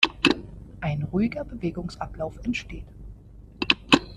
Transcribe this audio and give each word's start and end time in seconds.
Ein 0.79 1.03
ruhiger 1.03 1.45
Bewegungsablauf 1.45 2.37
entsteht. 2.43 2.87